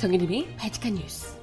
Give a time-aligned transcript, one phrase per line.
[0.00, 1.36] 정혜림의 바칙한 뉴스.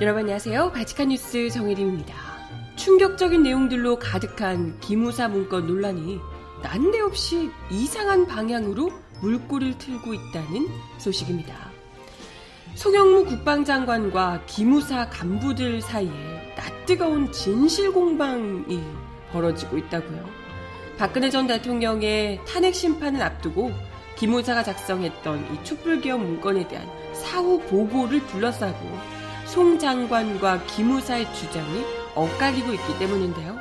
[0.00, 0.70] 여러분 안녕하세요.
[0.70, 2.14] 바칙한 뉴스 정혜림입니다.
[2.76, 6.20] 충격적인 내용들로 가득한 기무사 문건 논란이
[6.62, 10.68] 난데없이 이상한 방향으로 물꼬를 틀고 있다는
[10.98, 11.73] 소식입니다.
[12.84, 16.12] 송영무 국방장관과 기무사 간부들 사이에
[16.54, 18.78] 낯뜨거운 진실 공방이
[19.32, 20.28] 벌어지고 있다고요.
[20.98, 23.72] 박근혜 전 대통령의 탄핵 심판을 앞두고
[24.16, 28.86] 기무사가 작성했던 이 촛불개혁 문건에 대한 사후 보고를 둘러싸고
[29.46, 33.56] 송 장관과 기무사의 주장이 엇갈리고 있기 때문인데요.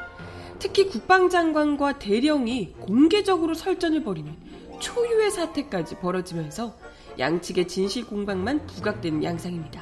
[0.59, 4.35] 특히 국방장관과 대령이 공개적으로 설전을 벌이는
[4.81, 6.75] 초유의 사태까지 벌어지면서
[7.19, 9.81] 양측의 진실 공방만 부각되는 양상입니다.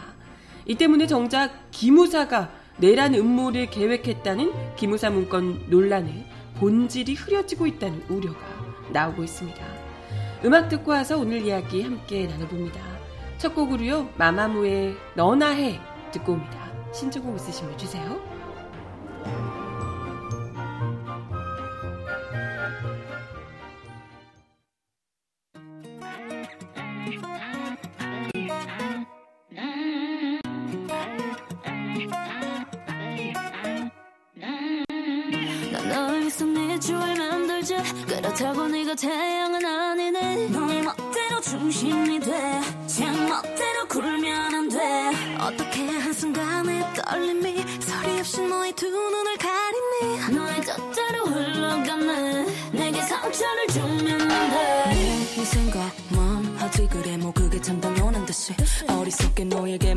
[0.65, 6.25] 이 때문에 정작 기무사가 내란 음모를 계획했다는 기무사 문건 논란에
[6.57, 8.39] 본질이 흐려지고 있다는 우려가
[8.91, 9.65] 나오고 있습니다.
[10.45, 12.79] 음악 듣고 와서 오늘 이야기 함께 나눠봅니다.
[13.37, 15.79] 첫 곡으로요, 마마무의 너나 해
[16.11, 16.71] 듣고 옵니다.
[16.93, 18.30] 신청곡 있으시면 주세요.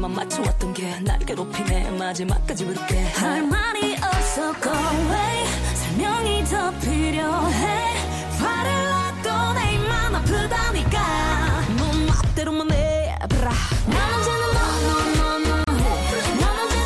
[0.04, 1.91] 너에게만 맞춰왔던 게 날 괴롭히네.
[1.92, 5.47] 마지막까지 부를게 할 말이 없어 go away.
[5.75, 7.94] 설명이 더 필요해.
[8.38, 10.98] 화를 놔도 내 입만 아프다니까.
[11.78, 12.10] 넌
[13.22, 13.50] 해봐라.
[13.87, 14.44] 난 언제나
[15.16, 16.38] 너너너너 해.
[16.41, 16.84] 난 언제나.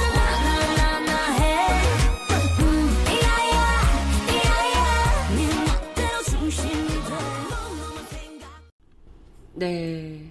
[9.55, 10.31] 네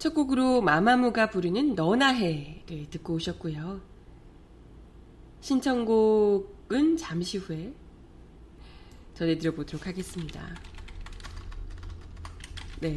[0.00, 3.82] 첫 곡으로 마마무가 부르는 너나 해를 듣고 오셨고요.
[5.42, 7.74] 신청곡은 잠시 후에
[9.12, 10.56] 전해드려보도록 하겠습니다.
[12.80, 12.94] 네.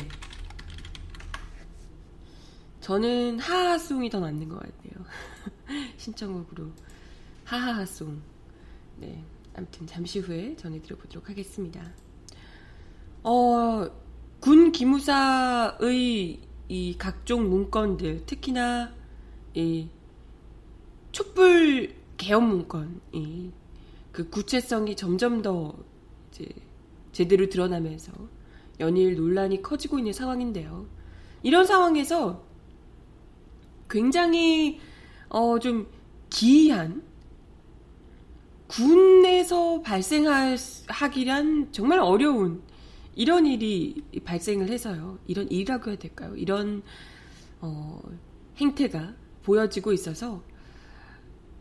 [2.79, 5.05] 저는 하하송이 더 맞는 것 같아요.
[5.97, 6.71] 신청곡으로
[7.43, 8.21] 하하하송.
[8.99, 9.21] 네.
[9.53, 11.85] 아무튼 잠시 후에 전해드려보도록 하겠습니다.
[13.23, 13.91] 어,
[14.39, 18.93] 군 기무사의 이 각종 문건들, 특히나
[19.53, 19.87] 이
[21.11, 23.51] 촛불 개헌 문건이
[24.11, 25.75] 그 구체성이 점점 더
[26.31, 26.47] 이제
[27.11, 28.11] 제대로 드러나면서
[28.79, 30.87] 연일 논란이 커지고 있는 상황인데요.
[31.43, 32.43] 이런 상황에서
[33.89, 34.79] 굉장히
[35.29, 35.87] 어 좀
[36.29, 37.03] 기이한
[38.67, 42.63] 군에서 발생하기란 정말 어려운
[43.15, 45.19] 이런 일이 발생을 해서요.
[45.27, 46.35] 이런 일이라고 해야 될까요?
[46.35, 46.81] 이런
[47.61, 48.01] 어,
[48.57, 50.41] 행태가 보여지고 있어서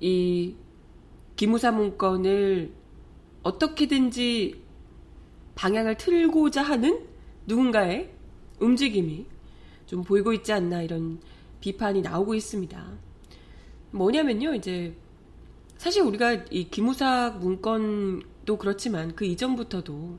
[0.00, 0.54] 이
[1.36, 2.72] 기무사 문건을
[3.42, 4.62] 어떻게든지
[5.54, 7.06] 방향을 틀고자 하는
[7.46, 8.12] 누군가의
[8.60, 9.26] 움직임이
[9.86, 11.20] 좀 보이고 있지 않나 이런
[11.60, 12.98] 비판이 나오고 있습니다.
[13.90, 14.96] 뭐냐면요, 이제
[15.76, 20.18] 사실 우리가 이 기무사 문건도 그렇지만 그 이전부터도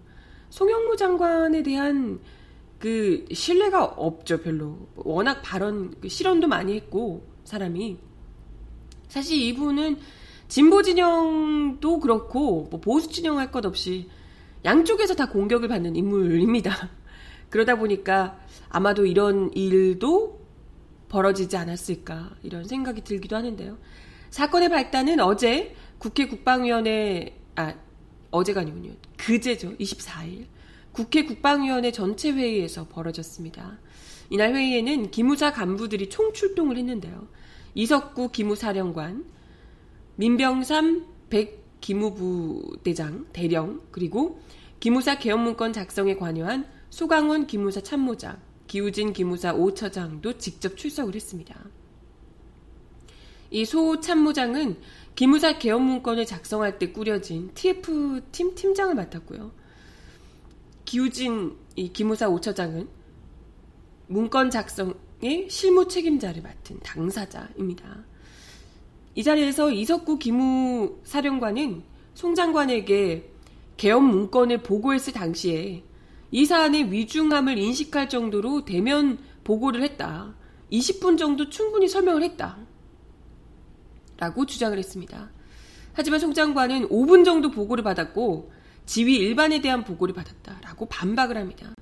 [0.53, 2.19] 송영무 장관에 대한
[2.77, 4.87] 그 신뢰가 없죠, 별로.
[4.93, 7.97] 워낙 발언, 그 실언도 많이 했고, 사람이.
[9.07, 9.97] 사실 이분은
[10.47, 14.07] 진보 진영도 그렇고, 뭐 보수 진영 할 것 없이
[14.63, 16.87] 양쪽에서 다 공격을 받는 인물입니다.
[17.49, 18.39] 그러다 보니까
[18.69, 20.39] 아마도 이런 일도
[21.09, 23.79] 벌어지지 않았을까, 이런 생각이 들기도 하는데요.
[24.29, 27.73] 사건의 발단은 어제 국회 국방위원회, 아,
[28.33, 28.93] 어제가 아니군요.
[29.17, 29.75] 그제죠.
[29.77, 30.47] 24일.
[30.91, 33.79] 국회 국방위원회 전체 회의에서 벌어졌습니다.
[34.29, 37.27] 이날 회의에는 기무사 간부들이 총출동을 했는데요.
[37.75, 39.25] 이석구 기무사령관,
[40.15, 44.39] 민병삼 백 기무부 대장 대령 그리고
[44.79, 51.55] 기무사 개헌문건 작성에 관여한 소강원 기무사 참모장, 기우진 기무사 5처장도 직접 출석을 했습니다.
[53.51, 54.77] 이 소 참모장은
[55.15, 59.51] 기무사 개헌 문건을 작성할 때 꾸려진 TF팀 팀장을 맡았고요.
[60.85, 62.87] 기우진 이 기무사 5처장은
[64.07, 68.05] 문건 작성의 실무 책임자를 맡은 당사자입니다.
[69.15, 71.83] 이 자리에서 이석구 기무 사령관은
[72.15, 73.29] 송 장관에게
[73.77, 75.83] 개업 문건을 보고했을 당시에
[76.31, 80.33] 이 사안의 위중함을 인식할 정도로 대면 보고를 했다.
[80.71, 82.57] 20분 정도 충분히 설명을 했다.
[84.23, 85.29] 라고 주장을 했습니다.
[85.91, 88.53] 하지만 송 장관은 5분 정도 보고를 받았고
[88.85, 90.59] 지휘 일반에 대한 보고를 받았다.
[90.61, 91.73] 라고 반박을 합니다.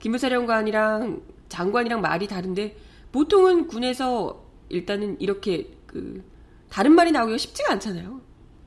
[0.00, 2.76] 기무사령관이랑 장관이랑 말이 다른데
[3.12, 6.22] 보통은 군에서 일단은 이렇게 그
[6.68, 8.20] 다른 말이 나오기가 쉽지가 않잖아요.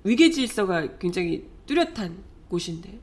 [0.03, 2.99] 위계 질서가 굉장히 뚜렷한 곳인데.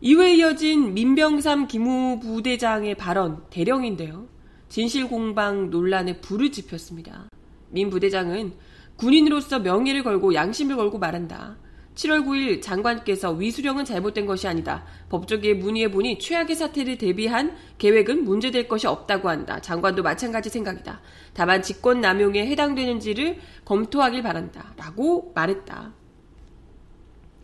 [0.00, 4.33] 이후에 이어진 민병삼 기무부대장의 발언 대령인데요.
[4.68, 7.28] 진실공방 논란에 불을 지폈습니다.
[7.70, 8.52] 민 부대장은
[8.96, 11.56] 군인으로서 명예를 걸고 양심을 걸고 말한다.
[11.94, 14.84] 7월 9일 장관께서 위수령은 잘못된 것이 아니다.
[15.10, 19.60] 법조계에 문의해 보니 최악의 사태를 대비한 계획은 문제될 것이 없다고 한다.
[19.60, 21.00] 장관도 마찬가지 생각이다.
[21.34, 24.74] 다만 직권 남용에 해당되는지를 검토하길 바란다.
[24.76, 25.92] 라고 말했다.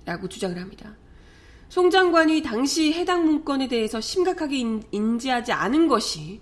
[0.05, 0.97] 라고 주장을 합니다.
[1.69, 4.59] 송 장관이 당시 해당 문건에 대해서 심각하게
[4.91, 6.41] 인, 지하지 않은 것이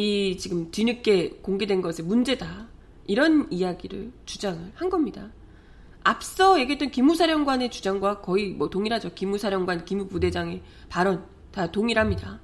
[0.00, 2.68] 이 지금 뒤늦게 공개된 것의 문제다.
[3.06, 5.30] 이런 이야기를 주장을 한 겁니다.
[6.02, 9.12] 앞서 얘기했던 기무사령관의 주장과 거의 뭐 동일하죠.
[9.12, 12.40] 기무사령관, 기무부대장의 발언 다 동일합니다.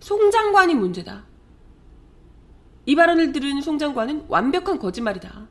[0.00, 1.26] 송 장관이 문제다.
[2.86, 5.48] 이 발언을 들은 송 장관은 완벽한 거짓말이다.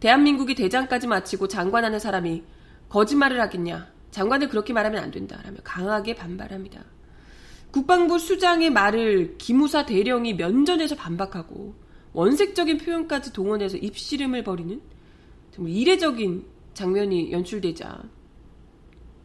[0.00, 2.42] 대한민국이 대장까지 마치고 장관하는 사람이
[2.88, 3.92] 거짓말을 하겠냐.
[4.12, 5.42] 장관을 그렇게 말하면 안 된다.
[5.44, 6.95] 라며 강하게 반발합니다.
[7.70, 11.74] 국방부 수장의 말을 기무사 대령이 면전에서 반박하고
[12.12, 14.80] 원색적인 표현까지 동원해서 입씨름을 벌이는
[15.52, 18.02] 정말 이례적인 장면이 연출되자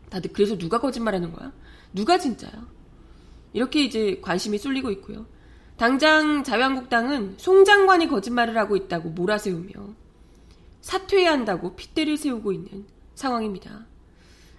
[0.10, 1.54] 다들 그래서 누가 거짓말하는 거야?
[1.94, 2.68] 누가 진짜야?
[3.54, 5.26] 이렇게 이제 관심이 쏠리고 있고요.
[5.78, 9.72] 당장 자유한국당은 송 장관이 거짓말을 하고 있다고 몰아세우며
[10.82, 12.86] 사퇴해야 한다고 핏대를 세우고 있는
[13.16, 13.86] 상황입니다.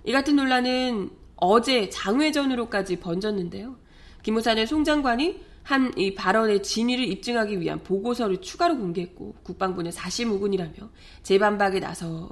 [0.04, 1.10] 이 같은 논란은
[1.44, 3.76] 어제 장외전으로까지 번졌는데요.
[4.22, 10.74] 김우산의 송 장관이 한 이 발언의 진위를 입증하기 위한 보고서를 추가로 공개했고 국방부는 사실무근이라며
[11.22, 12.30] 재반박에 나서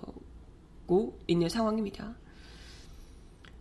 [0.90, 2.16] 받고 있는 상황입니다.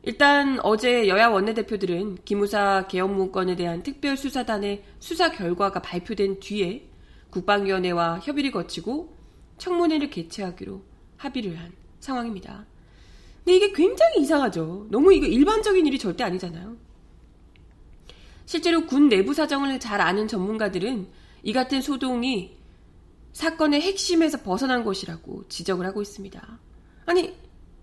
[0.01, 6.89] 일단 어제 여야 원내대표들은 기무사 개혁 문건에 대한 특별수사단의 수사 결과가 발표된 뒤에
[7.29, 9.15] 국방위원회와 협의를 거치고
[9.59, 10.81] 청문회를 개최하기로
[11.17, 12.65] 합의를 한 상황입니다.
[13.49, 14.85] 근데 이게 굉장히 이상하죠.
[14.91, 16.77] 너무 이거 일반적인 일이 절대 아니잖아요.
[18.45, 21.07] 실제로 군 내부 사정을 잘 아는 전문가들은
[21.41, 22.55] 이 같은 소동이
[23.33, 26.59] 사건의 핵심에서 벗어난 것이라고 지적을 하고 있습니다.
[27.07, 27.33] 아니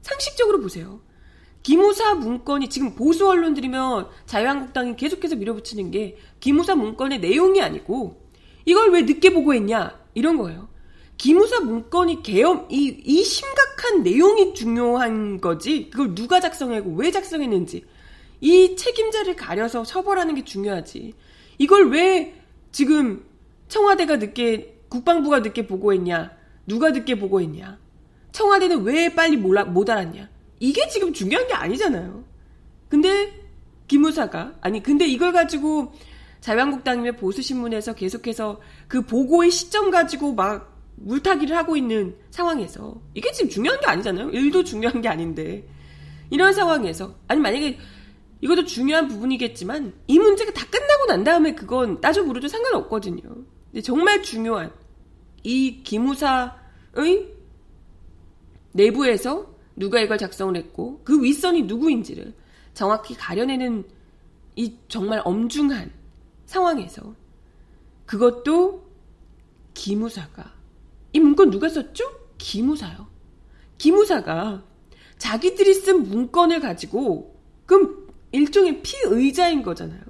[0.03, 1.01] 상식적으로 보세요.
[1.65, 8.23] 기무사 문건이 지금 보수 언론들이면 자유한국당이 계속해서 밀어붙이는 게 기무사 문건의 내용이 아니고
[8.67, 10.69] 이걸 왜 늦게 보고했냐 이런 거예요.
[11.17, 15.89] 기무사 문건이 개엄 이, 이 심각한 내용이 중요한 거지.
[15.91, 17.85] 그걸 누가 작성하고 왜 작성했는지.
[18.41, 21.15] 이 책임자를 가려서 처벌하는 게 중요하지.
[21.59, 22.35] 이걸 왜
[22.71, 23.25] 지금
[23.69, 26.33] 청와대가 늦게 국방부가 늦게 보고했냐?
[26.67, 27.79] 누가 늦게 보고했냐?
[28.33, 30.29] 청와대는 왜 빨리 몰라, 못 알았냐?
[30.61, 32.25] 이게 지금 중요한 게 아니잖아요.
[32.89, 33.33] 근데
[33.89, 35.93] 기무사가 아니 근데 이걸 가지고
[36.41, 43.81] 자유한국당이면 보수신문에서 계속해서 그 보고의 시점 가지고 막 물타기를 하고 있는 상황에서 이게 지금 중요한
[43.81, 44.31] 게 아니잖아요.
[44.31, 45.67] 일도 중요한 게 아닌데
[46.31, 47.79] 이런 상황에서 아니 만약에
[48.41, 53.23] 이것도 중요한 부분이겠지만 이 문제가 다 끝나고 난 다음에 그건 따져 물어도 상관없거든요.
[53.23, 54.73] 근데 정말 중요한
[55.43, 56.53] 이 기무사의
[58.73, 62.35] 내부에서 누가 이걸 작성을 했고 그 윗선이 누구인지를
[62.75, 63.85] 정확히 가려내는
[64.57, 65.93] 이 정말 엄중한
[66.47, 67.15] 상황에서
[68.07, 68.87] 그것도
[69.75, 70.56] 기무사가
[71.17, 72.05] 이 문건 누가 썼죠?
[72.37, 73.07] 기무사요.
[73.79, 74.63] 기무사가
[75.17, 80.03] 자기들이 쓴 문건을 가지고 그럼 일종의 피의자인 거잖아요.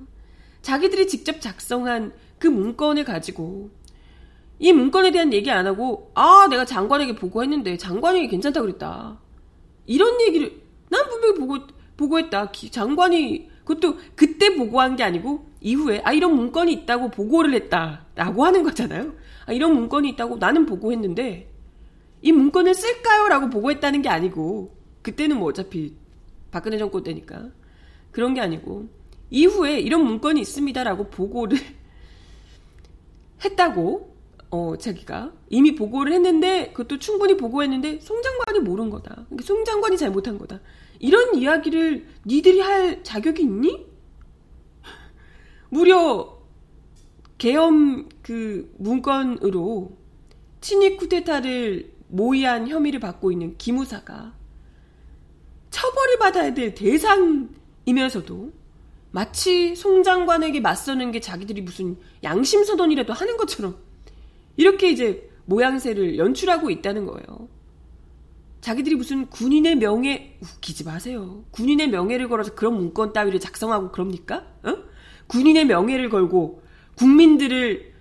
[0.62, 3.70] 자기들이 직접 작성한 그 문건을 가지고
[4.58, 9.20] 이 문건에 대한 얘기 안 하고 아 내가 장관에게 보고했는데 장관이 괜찮다 그랬다
[9.86, 11.58] 이런 얘기를 난 분명히 보고
[11.96, 18.44] 보고했다 장관이 그것도 그때 보고한 게 아니고 이후에 아 이런 문건이 있다고 보고를 했다 라고
[18.44, 21.52] 하는 거잖아요 아 이런 문건이 있다고 나는 보고했는데
[22.23, 25.94] 이 문건을 쓸까요 라고 보고했다는 게 아니고 그때는 뭐 어차피
[26.50, 27.50] 박근혜 정권 때니까
[28.11, 28.88] 그런 게 아니고
[29.30, 31.58] 이후에 이런 문건이 있습니다라고 보고를
[33.44, 34.16] 했다고
[34.50, 39.26] 어, 자기가 이미 보고를 했는데 그것도 충분히 보고했는데 송 장관이 모른 거다.
[39.26, 40.61] 그러니까 송 장관이 잘못한 거다.
[40.99, 43.87] 이런 이야기를 니들이 할 자격이 있니?
[45.68, 46.35] 무려
[47.38, 49.96] 계엄 그 문건으로
[50.60, 54.34] 친위 쿠데타를 모의한 혐의를 받고 있는 기무사가
[55.70, 58.52] 처벌을 받아야 될 대상이면서도
[59.10, 63.76] 마치 송 장관에게 맞서는 게 자기들이 무슨 양심선언이라도 하는 것처럼
[64.56, 67.48] 이렇게 이제 모양새를 연출하고 있다는 거예요.
[68.60, 71.44] 자기들이 무슨 군인의 명예 웃기지 마세요.
[71.52, 74.44] 군인의 명예를 걸어서 그런 문건 따위를 작성하고 그럽니까?
[74.64, 74.76] 어?
[75.28, 76.62] 군인의 명예를 걸고
[76.96, 77.94] 국민들을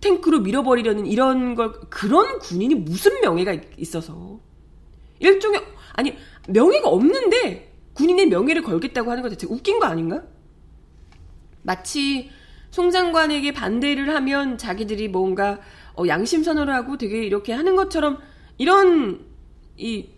[0.00, 4.40] 탱크로 밀어버리려는 이런 걸 그런 군인이 무슨 명예가 있어서
[5.18, 5.62] 일종의
[5.94, 6.14] 아니
[6.48, 10.22] 명예가 없는데 군인의 명예를 걸겠다고 하는 것 자체 웃긴 거 아닌가?
[11.62, 12.30] 마치
[12.70, 15.60] 송 장관에게 반대를 하면 자기들이 뭔가
[15.94, 18.18] 어, 양심 선언을 하고 되게 이렇게 하는 것처럼
[18.58, 19.24] 이런
[19.78, 20.10] 이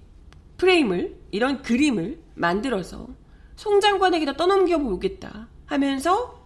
[0.57, 3.09] 프레임을 이런 그림을 만들어서
[3.55, 6.38] 송 장관에게다 떠넘겨 보겠다 하면서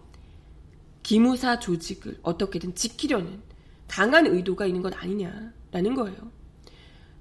[1.03, 3.41] 기무사 조직을 어떻게든 지키려는
[3.87, 6.17] 강한 의도가 있는 것 아니냐라는 거예요.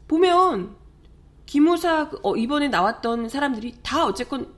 [0.09, 0.77] 보면
[1.45, 4.55] 기무사 어, 이번에 나왔던 사람들이 다 어쨌건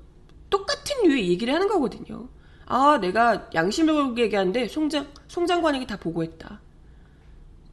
[0.51, 2.29] 똑같은 류의 얘기를 하는 거거든요.
[2.67, 6.61] 아, 내가 양심을 얘기하는데 송장 송장관에게 다 보고했다.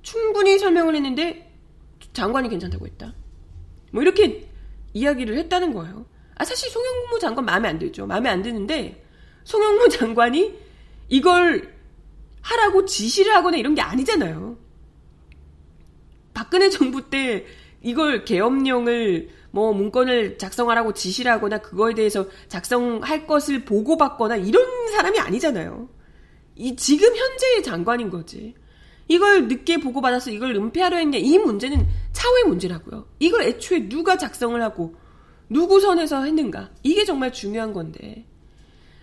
[0.01, 1.51] 충분히 설명을 했는데
[2.13, 3.13] 장관이 괜찮다고 했다.
[3.91, 4.49] 뭐 이렇게
[4.93, 6.05] 이야기를 했다는 거예요.
[6.35, 8.07] 아 사실 송영무 장관 마음에 안 들죠.
[8.07, 9.05] 마음에 안 드는데
[9.43, 10.57] 송영무 장관이
[11.11, 11.75] 이걸
[12.41, 14.57] 하라고 지시를 하거나 이런 게 아니잖아요.
[16.33, 17.45] 박근혜 정부 때
[17.81, 25.89] 이걸 계엄령을 뭐 문건을 작성하라고 지시를 하거나 그거에 대해서 작성할 것을 보고받거나 이런 사람이 아니잖아요.
[26.55, 28.55] 이 지금 현재의 장관인 거지.
[29.09, 33.05] 이걸 늦게 보고받아서 이걸 은폐하려 했냐 이 문제는 차후의 문제라고요.
[33.19, 34.95] 이걸 애초에 누가 작성을 하고
[35.49, 38.25] 누구 선에서 했는가 이게 정말 중요한 건데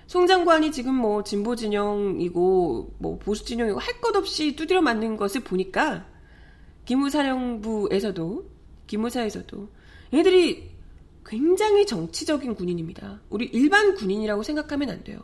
[0.08, 5.42] 송 장관이 지금 뭐 진보 진영이고 뭐 보수 진영이고 할 것 없이 두드려 맞는 것을
[5.42, 6.06] 보니까
[6.86, 8.50] 기무사령부에서도
[8.86, 9.68] 기무사에서도
[10.14, 10.70] 얘들이
[11.26, 13.20] 굉장히 정치적인 군인입니다.
[13.28, 15.18] 우리 일반 군인이라고 생각하면 안 돼요.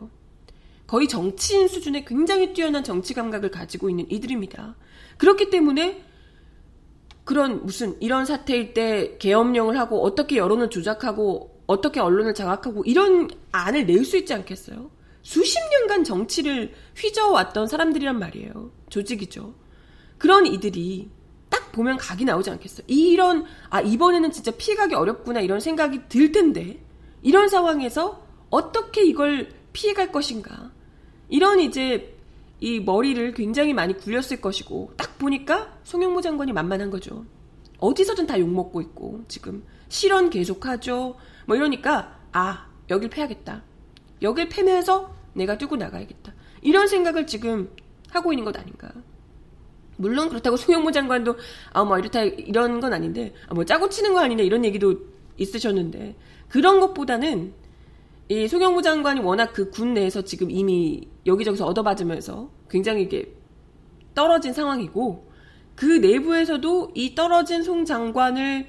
[0.85, 4.75] 거의 정치인 수준의 굉장히 뛰어난 정치 감각을 가지고 있는 이들입니다.
[5.17, 6.03] 그렇기 때문에
[7.23, 13.85] 그런 무슨 이런 사태일 때 계엄령을 하고 어떻게 여론을 조작하고 어떻게 언론을 장악하고 이런 안을
[13.85, 14.91] 낼 수 있지 않겠어요?
[15.23, 18.71] 수십 년간 정치를 휘저어왔던 사람들이란 말이에요.
[18.89, 19.55] 조직이죠.
[20.19, 21.09] 그런 이들이
[21.49, 22.85] 딱 보면 각이 나오지 않겠어요?
[22.87, 26.79] 이런 아 이번에는 진짜 피해가기 어렵구나 이런 생각이 들 텐데
[27.23, 30.71] 이런 상황에서 어떻게 이걸 피해갈 것인가
[31.27, 32.15] 이런 이제
[32.59, 37.25] 이 머리를 굉장히 많이 굴렸을 것이고 딱 보니까 송영무 장관이 만만한 거죠.
[37.79, 41.15] 어디서든 다 욕먹고 있고 지금 실언 계속하죠.
[41.45, 43.63] 뭐 이러니까 아 여길 패야겠다.
[44.21, 46.33] 여길 패면서 내가 뛰고 나가야겠다.
[46.61, 47.69] 이런 생각을 지금
[48.11, 48.89] 하고 있는 것 아닌가.
[49.97, 51.37] 물론 그렇다고 송영무 장관도
[51.73, 54.95] 아뭐 이렇다 이런 건 아닌데 아, 뭐 짜고 치는 거 아니냐 이런 얘기도
[55.37, 56.15] 있으셨는데
[56.49, 57.53] 그런 것보다는
[58.29, 63.33] 이 송영무 장관이 워낙 그 군 내에서 지금 이미 여기저기서 얻어맞으면서 굉장히 이게
[64.13, 65.31] 떨어진 상황이고
[65.75, 68.67] 그 내부에서도 이 떨어진 송 장관을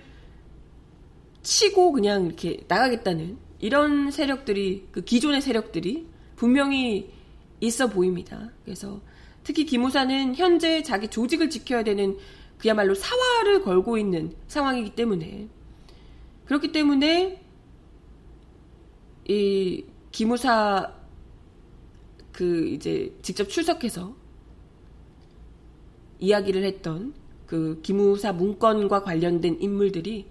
[1.47, 7.13] 치고 그냥 이렇게 나가겠다는 이런 세력들이 그 기존의 세력들이 분명히
[7.61, 8.51] 있어 보입니다.
[8.65, 9.01] 그래서
[9.45, 12.19] 특히 기무사는 현재 자기 조직을 지켜야 되는
[12.59, 15.49] 그야말로 사활을 걸고 있는 상황이기 때문에
[16.47, 17.41] 그렇기 때문에
[19.29, 20.93] 이 기무사
[22.33, 24.17] 그 이제 직접 출석해서
[26.19, 27.15] 이야기를 했던
[27.47, 30.27] 그 기무사 문건과 관련된 인물들이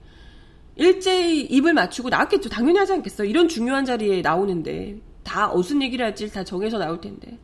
[0.75, 2.49] 일제히 입을 맞추고 나왔겠죠.
[2.49, 3.25] 당연히 하지 않겠어.
[3.25, 7.37] 이런 중요한 자리에 나오는데 다 무슨 얘기를 할지 다 정해서 나올 텐데.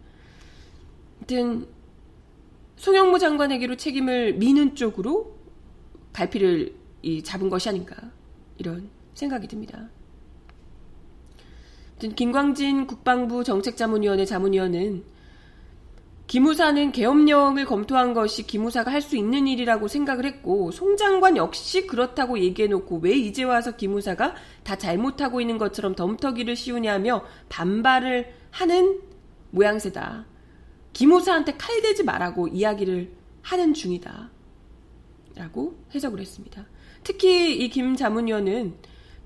[1.19, 1.67] 하여튼
[2.75, 5.37] 송영무 장관에게로 책임을 미는 쪽으로
[6.13, 6.75] 발피를
[7.23, 7.95] 잡은 것이 아닌가
[8.57, 9.89] 이런 생각이 듭니다.
[12.15, 15.03] 김광진 국방부 정책자문위원회 자문위원은
[16.31, 22.39] 기무사는 계엄령을 검토한 것이 기무사가 할 수 있는 일이라고 생각을 했고 송 장관 역시 그렇다고
[22.39, 29.01] 얘기해놓고 왜 이제 와서 기무사가 다 잘못하고 있는 것처럼 덤터기를 씌우냐며 반발을 하는
[29.49, 30.25] 모양새다.
[30.93, 33.11] 기무사한테 칼 대지 말라고 이야기를
[33.41, 34.31] 하는 중이다.
[35.35, 36.65] 라고 해석을 했습니다.
[37.03, 38.75] 특히 이 김 자문위원은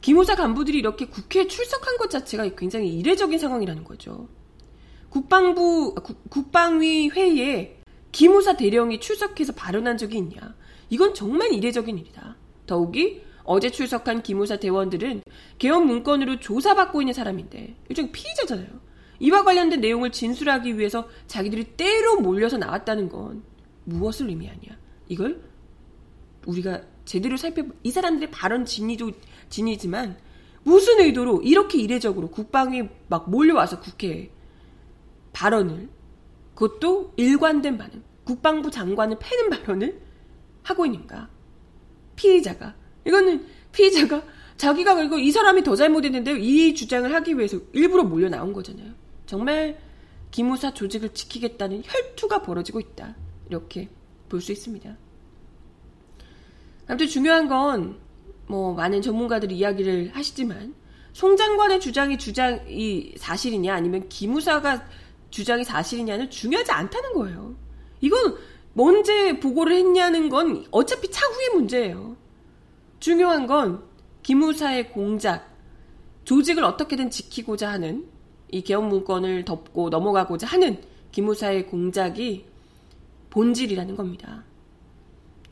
[0.01, 4.27] 기무사 간부들이 이렇게 국회에 출석한 것 자체가 굉장히 이례적인 상황이라는 거죠.
[5.15, 5.95] 국방부,
[6.29, 7.79] 국방위 회의에
[8.11, 10.53] 기무사 대령이 출석해서 발언한 적이 있냐.
[10.89, 12.35] 이건 정말 이례적인 일이다.
[12.65, 15.21] 더욱이 어제 출석한 기무사 대원들은
[15.57, 18.67] 개헌 문건으로 조사받고 있는 사람인데, 일종 피의자잖아요.
[19.21, 23.41] 이와 관련된 내용을 진술하기 위해서 자기들이 때로 몰려서 나왔다는 건
[23.85, 24.77] 무엇을 의미하냐?
[25.07, 25.41] 이걸
[26.45, 29.11] 우리가 제대로 살펴보 이 사람들의 발언 진위도
[29.47, 30.17] 진이지만
[30.63, 34.34] 무슨 의도로 이렇게 이례적으로 국방이 막 몰려와서 국회에
[35.35, 35.89] 발언을
[36.55, 40.01] 그것도 일관된 반응 국방부 장관을 패는 발언을
[40.63, 41.29] 하고 있는가
[42.15, 42.73] 피의자가
[43.05, 44.23] 이거는 피의자가
[44.57, 48.93] 자기가 그리고 이 사람이 더 잘못했는데 이 주장을 하기 위해서 일부러 몰려 나온 거잖아요.
[49.25, 49.77] 정말
[50.31, 53.15] 기무사 조직을 지키겠다는 혈투가 벌어지고 있다.
[53.49, 53.89] 이렇게
[54.29, 54.97] 볼 수 있습니다.
[56.87, 58.05] 아무튼 중요한 건
[58.47, 60.75] 뭐 많은 전문가들이 이야기를 하시지만
[61.13, 64.85] 송 장관의 주장이 주장이 사실이냐 아니면 기무사가
[65.35, 67.53] 주장이 사실이냐는 중요하지 않다는 거예요.
[67.99, 68.37] 이건
[68.77, 72.15] 언제 보고를 했냐는 건 어차피 차후의 문제예요.
[73.01, 73.83] 중요한 건
[74.23, 75.53] 기무사의 공작,
[76.23, 78.07] 조직을 어떻게든 지키고자 하는
[78.49, 82.45] 이 개헌 문건을 덮고 넘어가고자 하는 기무사의 공작이
[83.29, 84.45] 본질이라는 겁니다.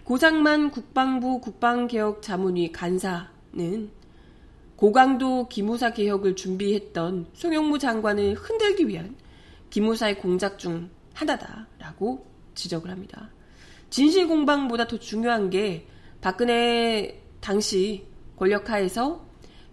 [0.05, 3.91] 고상만 국방부 국방개혁 자문위 간사는
[4.77, 9.17] 고강도 기무사 개혁을 준비했던 송영무 장관을 흔들기 위한
[9.73, 13.31] 기무사의 공작 중 하나다라고 지적을 합니다.
[13.89, 15.87] 진실 공방보다 더 중요한 게
[16.21, 18.05] 박근혜 당시
[18.37, 19.25] 권력하에서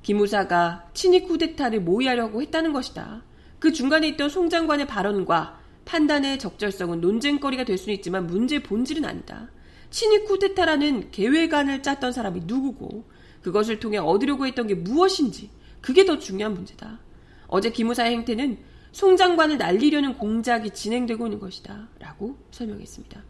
[0.02, 3.24] 기무사가 친위 쿠데타를 모의하려고 했다는 것이다.
[3.58, 9.50] 그 중간에 있던 송 장관의 발언과 판단의 적절성은 논쟁거리가 될 수는 있지만 문제의 본질은 아니다.
[9.90, 13.04] 친위 쿠데타라는 계획안을 짰던 사람이 누구고
[13.42, 15.50] 그것을 통해 얻으려고 했던 게 무엇인지
[15.82, 17.00] 그게 더 중요한 문제다.
[17.48, 21.88] 어제 기무사의 행태는 송 장관을 날리려는 공작이 진행되고 있는 것이다.
[21.98, 23.22] 라고 설명했습니다.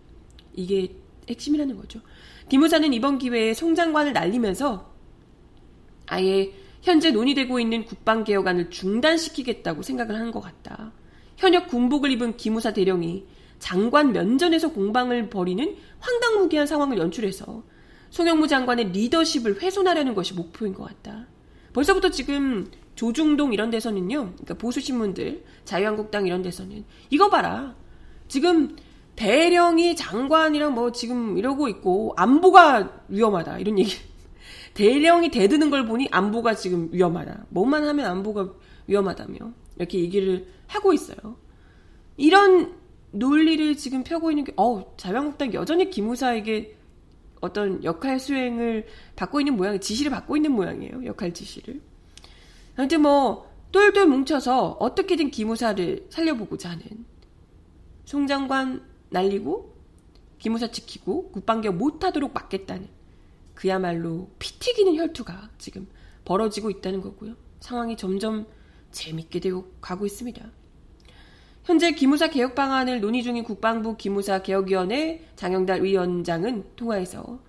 [0.55, 0.97] 이게
[1.29, 2.01] 핵심이라는 거죠.
[2.49, 4.91] 기무사는 이번 기회에 송 장관을 날리면서
[6.07, 10.93] 아예 현재 논의되고 있는 국방개혁안을 중단시키겠다고 생각을 한 것 같다.
[11.37, 13.27] 현역 군복을 입은 기무사 대령이
[13.59, 17.63] 장관 면전에서 공방을 벌이는 황당무계한 상황을 연출해서
[18.11, 21.27] 송영무 장관의 리더십을 훼손하려는 것이 목표인 것 같다.
[21.73, 27.75] 벌써부터 지금 조중동 이런 데서는요, 그러니까 보수 신문들, 자유한국당 이런 데서는 이거 봐라.
[28.29, 28.77] 지금
[29.17, 33.95] 대령이 장관이랑 뭐 지금 이러고 있고 안보가 위험하다 이런 얘기
[34.75, 37.47] 대령이 대드는 걸 보니 안보가 지금 위험하다.
[37.51, 38.51] 뭐만 하면 안보가
[38.87, 39.39] 위험하다며.
[39.77, 41.37] 이렇게 얘기를 하고 있어요.
[42.17, 42.75] 이런
[43.13, 46.77] 논리를 지금 펴고 있는 게, 어우, 자유한국당 여전히 기무사에게
[47.41, 51.05] 어떤 역할 수행을 받고 있는 모양, 지시를 받고 있는 모양이에요.
[51.05, 51.81] 역할 지시를.
[52.77, 56.85] 아무튼 뭐, 똘똘 뭉쳐서 어떻게든 기무사를 살려보고자 하는
[58.05, 59.77] 송 장관 날리고
[60.39, 62.89] 기무사 지키고 국방개혁 못하도록 막겠다는
[63.55, 65.87] 그야말로 피 튀기는 혈투가 지금
[66.25, 67.37] 벌어지고 있다는 거고요.
[67.61, 68.47] 상황이 점점
[68.91, 70.51] 재밌게 되고 가고 있습니다.
[71.65, 77.41] 현재 기무사 개혁 방안을 논의 중인 국방부 기무사 개혁위원회 장영달 위원장은 통화에서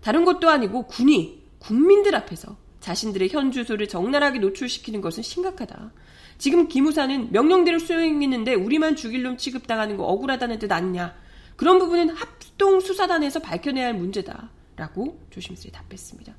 [0.00, 5.92] 다른 것도 아니고 군이 국민들 앞에서 자신들의 현 주소를 적나라하게 노출시키는 것은 심각하다.
[6.38, 11.14] 지금 기무사는 명령대로 수행했는데 우리만 죽일 놈 취급당하는 거 억울하다는 뜻 아니냐.
[11.56, 14.50] 그런 부분은 합동 수사단에서 밝혀내야 할 문제다.
[14.76, 16.34] 라고 조심스레 답했습니다.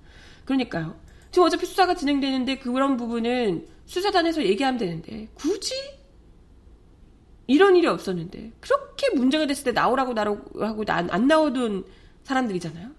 [0.46, 1.00] 그러니까요.
[1.30, 5.76] 지금 어차피 수사가 진행되는데 그런 부분은 수사단에서 얘기하면 되는데 굳이
[7.52, 11.84] 이런 일이 없었는데 그렇게 문제가 됐을 때 나오라고 나라고 하고 안, 안 나오던
[12.24, 12.92] 사람들이잖아요.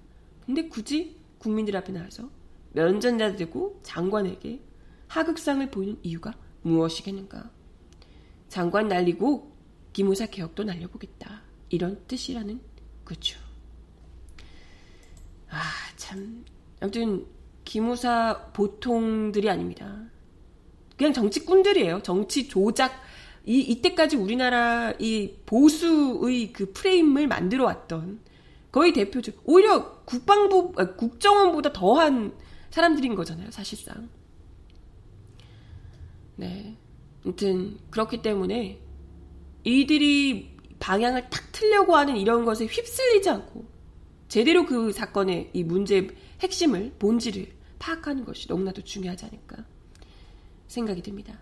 [0.44, 2.28] 근데 굳이 국민들 앞에 나와서
[2.72, 4.60] 면전자들고 장관에게
[5.08, 7.50] 하극상을 보이는 이유가 무엇이겠는가?
[8.48, 9.56] 장관 날리고
[9.94, 11.40] 기무사 개혁도 날려보겠다.
[11.70, 12.60] 이런 뜻이라는
[13.06, 13.38] 거죠.
[15.48, 15.62] 아,
[15.96, 16.44] 참.
[16.80, 17.26] 아무튼,
[17.64, 20.04] 기무사 보통들이 아닙니다.
[20.98, 22.02] 그냥 정치꾼들이에요.
[22.02, 22.92] 정치 조작.
[23.44, 28.20] 이, 이때까지 우리나라 이 보수의 그 프레임을 만들어 왔던
[28.70, 29.42] 거의 대표적.
[29.44, 32.34] 오히려 국방부, 아, 국정원보다 더한
[32.70, 34.08] 사람들인 거잖아요, 사실상.
[36.36, 36.76] 네.
[37.24, 38.80] 아무튼, 그렇기 때문에
[39.64, 43.64] 이들이 방향을 탁 틀려고 하는 이런 것에 휩쓸리지 않고
[44.28, 46.08] 제대로 그 사건의 이 문제의
[46.40, 49.64] 핵심을, 본질을 파악하는 것이 너무나도 중요하지 않을까
[50.66, 51.38] 생각이 듭니다.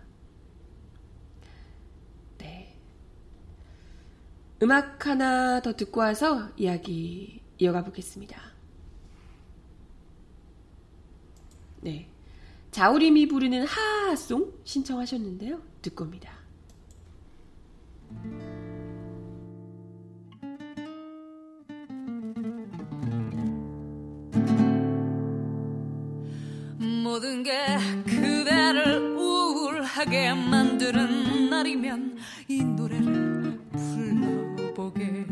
[2.37, 2.75] 네.
[4.63, 8.39] 음악 하나 더 듣고 와서 이야기 이어가 보겠습니다.
[11.81, 12.07] 네.
[12.69, 15.61] 자우림이 부르는 하하송 신청하셨는데요.
[15.81, 16.31] 듣고 옵니다.
[27.03, 27.51] 모든 게
[28.05, 32.11] 그대를 우울하게 만드는 날이면
[34.81, 35.25] 보게.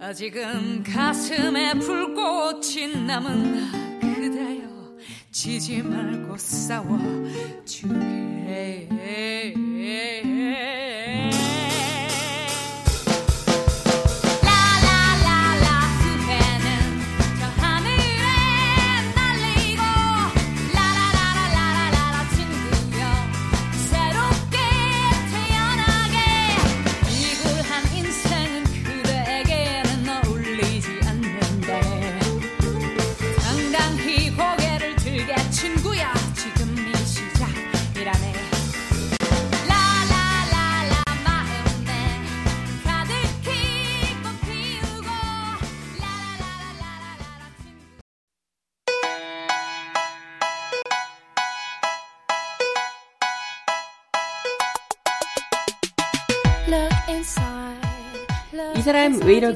[0.00, 4.96] 아직은 가슴에 불꽃이 남은 그대여
[5.30, 6.98] 지지 말고 싸워
[7.64, 8.88] 주길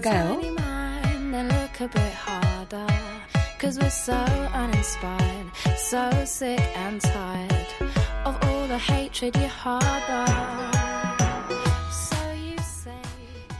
[0.03, 0.57] 사람 왜 이럴까요?
[3.59, 4.15] Cause we're so
[4.55, 7.67] uninspired, so sick and tired
[8.27, 10.27] of all the hatred you harbor.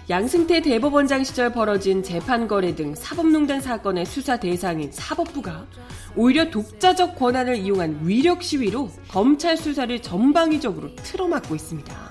[0.09, 5.67] 양승태 대법원장 시절 벌어진 재판 거래 등 사법농단 사건의 수사 대상인 사법부가
[6.15, 12.06] 오히려 독자적 권한을 이용한 위력 시위로 검찰 수사를 전방위적으로 틀어막고 있습니다.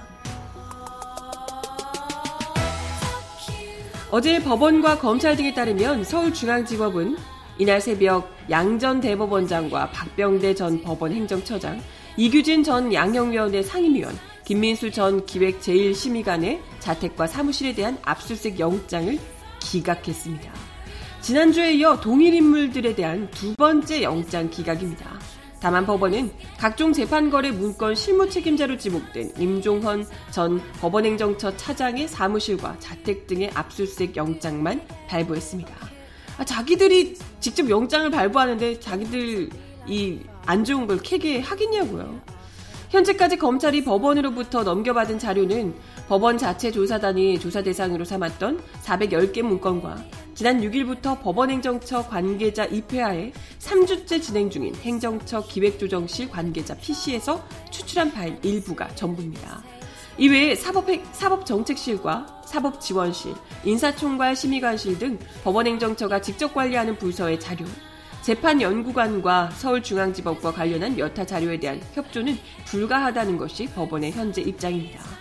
[4.11, 7.17] 어제 법원과 검찰 등에 따르면 서울중앙지법은
[7.57, 11.81] 이날 새벽 양전 대법원장과 박병대 전 법원 행정처장,
[12.15, 19.17] 이규진 전 양형위원회 상임위원, 김민수 전 기획 제1심의관의 자택과 사무실에 대한 압수수색 영장을
[19.59, 20.51] 기각했습니다.
[21.21, 25.14] 지난주에 이어 동일 인물들에 대한 두 번째 영장 기각입니다.
[25.59, 33.51] 다만 법원은 각종 재판거래 문건 실무 책임자로 지목된 임종헌 전 법원행정처 차장의 사무실과 자택 등의
[33.53, 35.73] 압수수색 영장만 발부했습니다.
[36.37, 39.49] 아, 자기들이 직접 영장을 발부하는데 자기들
[39.87, 42.21] 이 안 좋은 걸 캐게 하겠냐고요.
[42.89, 45.73] 현재까지 검찰이 법원으로부터 넘겨받은 자료는
[46.07, 49.97] 법원 자체 조사단이 조사 대상으로 삼았던 410개 문건과
[50.35, 58.87] 지난 6일부터 법원행정처 관계자 입회하에 3주째 진행 중인 행정처 기획조정실 관계자 PC에서 추출한 파일 일부가
[58.95, 59.63] 전부입니다.
[60.17, 67.65] 이외에 사법, 사법정책실과 사법지원실, 인사총괄 심의관실 등 법원행정처가 직접 관리하는 부서의 자료,
[68.21, 75.14] 재판연구관과 서울중앙지법과 관련한 여타 자료에 대한 협조는 불가하다는 것이 법원의 현재 입장입니다.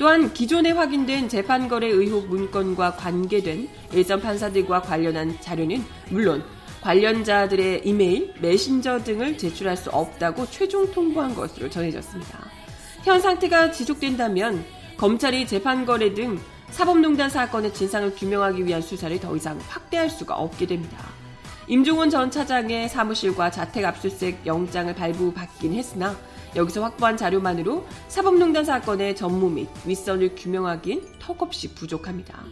[0.00, 6.42] 또한 기존에 확인된 재판거래 의혹 문건과 관계된 예전 판사들과 관련한 자료는 물론
[6.80, 12.38] 관련자들의 이메일, 메신저 등을 제출할 수 없다고 최종 통보한 것으로 전해졌습니다.
[13.04, 14.64] 현 상태가 지속된다면
[14.96, 20.96] 검찰이 재판거래 등 사법농단 사건의 진상을 규명하기 위한 수사를 더 이상 확대할 수가 없게 됩니다.
[21.66, 26.16] 임종원 전 차장의 사무실과 자택 압수수색 영장을 발부받긴 했으나
[26.56, 32.42] 여기서 확보한 자료만으로 사법농단 사건의 전무 및 윗선을 규명하기엔 턱없이 부족합니다.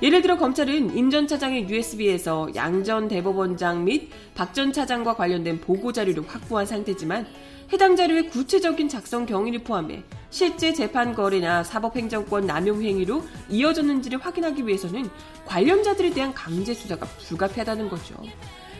[0.00, 5.60] 예를 들어 검찰은 임 전 차장의 USB에서 양 전 대법원장 및 박 전 차장과 관련된
[5.60, 7.26] 보고 자료를 확보한 상태지만
[7.72, 15.08] 해당 자료의 구체적인 작성 경위를 포함해 실제 재판 거래나 사법행정권 남용 행위로 이어졌는지를 확인하기 위해서는
[15.46, 18.14] 관련자들에 대한 강제 수사가 불가피하다는 거죠.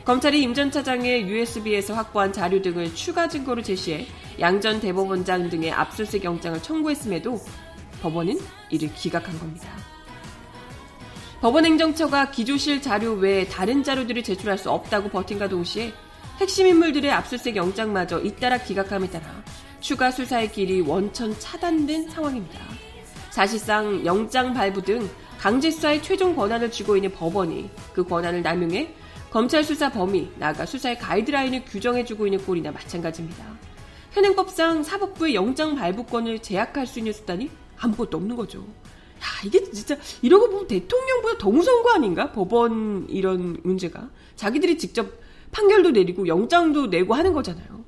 [0.09, 4.07] 검찰이 임 전 차장의 USB에서 확보한 자료 등을 추가 증거로 제시해
[4.41, 7.39] 양 전 대법원장 등의 압수수색 영장을 청구했음에도
[8.01, 8.39] 법원은
[8.71, 9.69] 이를 기각한 겁니다.
[11.43, 15.93] 법원 행정처가 기조실 자료 외에 다른 자료들을 제출할 수 없다고 버틴과 동시에
[16.39, 19.27] 핵심 인물들의 압수수색 영장마저 잇따라 기각함에 따라
[19.81, 22.59] 추가 수사의 길이 원천 차단된 상황입니다.
[23.29, 28.95] 사실상 영장 발부 등 강제 수사의 최종 권한을 쥐고 있는 법원이 그 권한을 남용해
[29.31, 33.45] 검찰 수사 범위, 나아가 수사의 가이드라인을 규정해주고 있는 꼴이나 마찬가지입니다.
[34.13, 38.61] 현행법상 사법부의 영장 발부권을 제약할 수 있는 수단이 아무것도 없는 거죠.
[38.61, 42.33] 야, 이게 진짜 이러고 보면 대통령보다 더 무서운 거 아닌가?
[42.33, 44.09] 법원 이런 문제가.
[44.37, 45.07] 자기들이 직접
[45.51, 47.79] 판결도 내리고 영장도 내고 하는 거잖아요.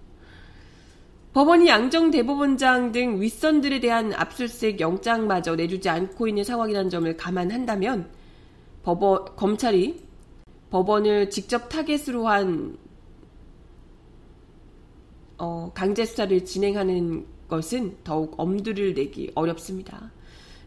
[1.32, 8.10] 법원이 양정 대법원장 등 윗선들에 대한 압수수색 영장마저 내주지 않고 있는 상황이라는 점을 감안한다면
[8.82, 10.09] 법원 검찰이
[10.70, 12.76] 법원을 직접 타겟으로 한
[15.38, 20.12] 어, 강제 수사를 진행하는 것은 더욱 엄두를 내기 어렵습니다.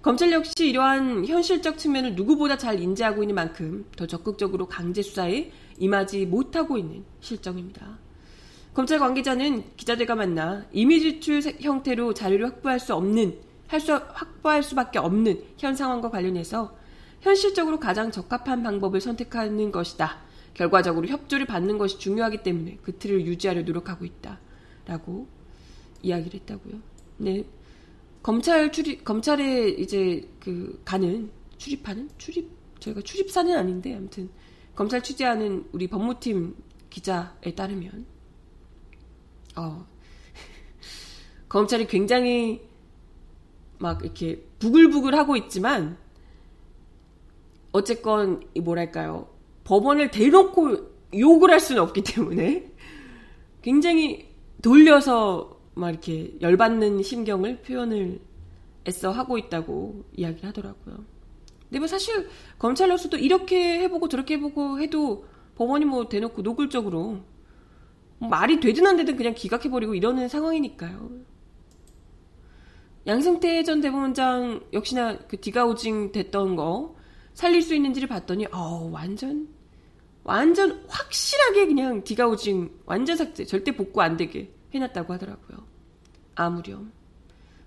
[0.01, 6.25] 검찰 역시 이러한 현실적 측면을 누구보다 잘 인지하고 있는 만큼 더 적극적으로 강제 수사에 임하지
[6.25, 7.99] 못하고 있는 실정입니다.
[8.73, 13.37] 검찰 관계자는 기자들과 만나 이미 지 출 형태로 자료를 확보할 수 없는
[13.67, 16.75] 할 수 확보할 수밖에 없는 현 상황과 관련해서
[17.23, 20.21] 현실적으로 가장 적합한 방법을 선택하는 것이다.
[20.53, 24.39] 결과적으로 협조를 받는 것이 중요하기 때문에 그 틀을 유지하려 노력하고 있다.
[24.85, 25.27] 라고
[26.01, 26.81] 이야기를 했다고요.
[27.19, 27.45] 네.
[28.21, 32.09] 검찰 출입, 검찰에 이제 그 가는, 출입하는?
[32.17, 34.29] 출입, 저희가 출입사는 아닌데, 아무튼,
[34.75, 36.55] 검찰 취재하는 우리 법무팀
[36.89, 38.05] 기자에 따르면,
[39.55, 39.85] 어,
[41.47, 42.61] 검찰이 굉장히
[43.79, 46.02] 막 이렇게 부글부글 하고 있지만,
[47.73, 49.27] 어쨌건, 뭐랄까요.
[49.65, 50.77] 법원을 대놓고
[51.17, 52.71] 욕을 할 수는 없기 때문에,
[53.61, 54.29] 굉장히
[54.61, 58.19] 돌려서 막 이렇게 열받는 심경을 표현을
[58.87, 61.03] 애써 하고 있다고 이야기를 하더라고요.
[61.63, 67.19] 근데 뭐 사실 검찰로서도 이렇게 해보고 저렇게 해보고 해도 법원이 뭐 대놓고 노골적으로
[68.19, 71.09] 뭐 말이 되든 안 되든 그냥 기각해버리고 이러는 상황이니까요.
[73.07, 76.95] 양승태 전 대법원장 역시나 그 디가우징 됐던 거
[77.33, 79.47] 살릴 수 있는지를 봤더니 어 완전
[80.23, 85.65] 완전 확실하게 그냥 디가우징 완전 삭제 절대 복구 안 되게 해놨다고 하더라고요.
[86.35, 86.91] 아무렴.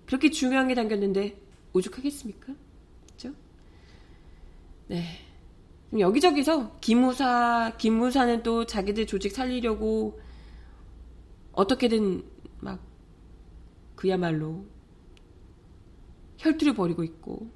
[0.06, 1.40] 그렇게 중요한 게 담겼는데
[1.72, 2.54] 오죽하겠습니까?
[3.12, 3.32] 그죠?
[4.86, 5.04] 네.
[5.96, 10.20] 여기저기서 기무사, 기무사는 또 자기들 조직 살리려고
[11.52, 12.24] 어떻게든
[12.60, 12.80] 막
[13.94, 14.66] 그야말로
[16.38, 17.50] 혈투를 벌이고 있고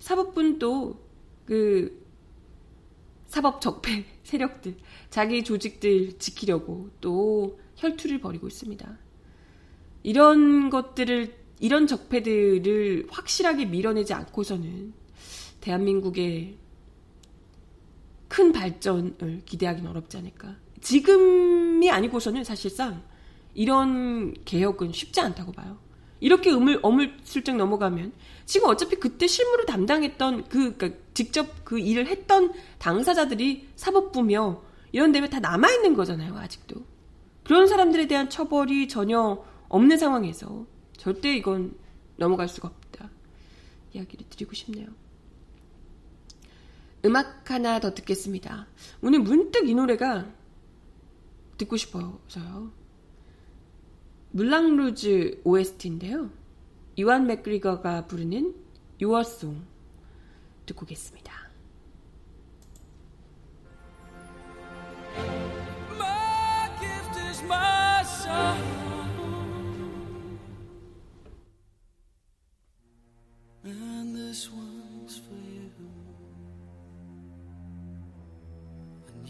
[0.00, 0.58] 사법부는
[1.44, 2.02] 그
[3.26, 4.76] 사법 적폐 세력들
[5.10, 8.98] 자기 조직들 지키려고 또 혈투를 벌이고 있습니다.
[10.02, 14.92] 이런 것들을 이런 적폐들을 확실하게 밀어내지 않고서는
[15.60, 16.58] 대한민국의
[18.28, 20.56] 큰 발전을 기대하기는 어렵지 않을까.
[20.80, 23.02] 지금이 아니고서는 사실상
[23.54, 25.78] 이런 개혁은 쉽지 않다고 봐요.
[26.22, 28.12] 이렇게 음을 어물슬쩍 넘어가면
[28.46, 35.30] 지금 어차피 그때 실무를 담당했던 그 그러니까 직접 그 일을 했던 당사자들이 사법부며 이런 데면
[35.30, 36.76] 다 남아 있는 거잖아요 아직도
[37.44, 40.64] 그런 사람들에 대한 처벌이 전혀 없는 상황에서
[40.96, 41.74] 절대 이건
[42.16, 43.10] 넘어갈 수가 없다.
[43.92, 44.86] 이야기를 드리고 싶네요.
[47.04, 48.68] 음악 하나 더 듣겠습니다.
[49.02, 50.26] 오늘 문득 이 노래가
[51.58, 52.81] 듣고 싶어서요.
[54.32, 56.30] 물랑루즈 OST인데요.
[56.96, 58.54] 이완 맥그리거가 부르는
[59.00, 59.62] 유어송
[60.66, 61.42] 듣고 오겠습니다.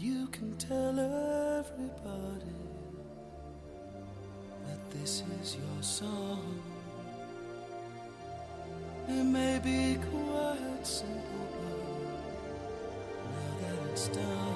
[0.03, 0.27] you.
[0.31, 2.52] Can tell everybody
[4.93, 6.61] this is your song.
[9.07, 11.47] It may be quite simple,
[13.23, 14.55] but now that it's done,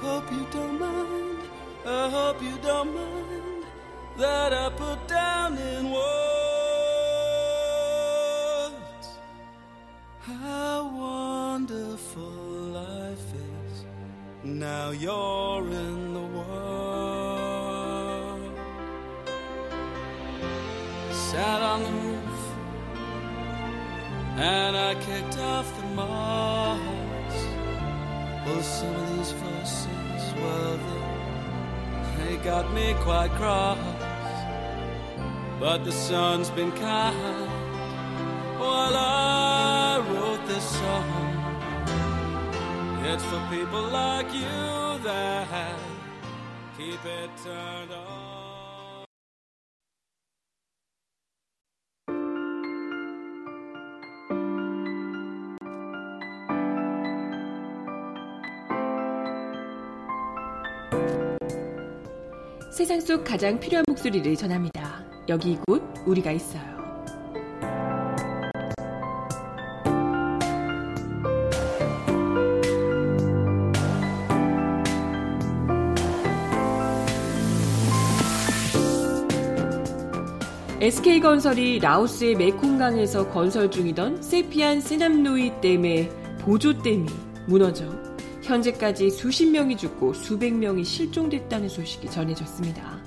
[0.00, 1.38] hope you don't mind.
[1.86, 3.64] I hope you don't mind
[4.18, 6.08] that I put down in words.
[10.20, 13.84] How wonderful life is
[14.44, 15.97] now you're in
[28.78, 33.78] some of these verses, well, they, they got me quite cross.
[35.58, 37.50] But the sun's been kind
[38.60, 41.10] while I wrote this song.
[43.10, 44.58] It's for people like you
[45.08, 45.74] that
[46.76, 48.07] keep it turned on.
[62.88, 65.04] 세상 속 가장 필요한 목소리를 전합니다.
[65.28, 66.62] 여기 곧 우리가 있어요.
[80.80, 86.08] SK건설이 라오스의 메콩강에서 건설 중이던 세피안 세남노이 댐의
[86.40, 87.06] 보조댐이
[87.48, 88.07] 무너져
[88.48, 92.98] 현재까지 수십 명이 죽고 수백 명이 실종됐다는 소식이 전해졌습니다.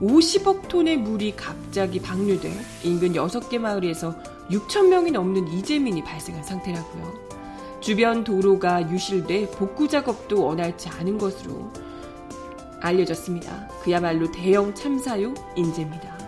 [0.00, 4.16] 50억 톤의 물이 갑자기 방류돼 인근 6개 마을에서
[4.50, 7.14] 6천 명이 넘는 이재민이 발생한 상태라고요.
[7.80, 11.72] 주변 도로가 유실돼 복구 작업도 원활치 않은 것으로
[12.80, 13.68] 알려졌습니다.
[13.82, 16.18] 그야말로 대형 참사요 인재입니다.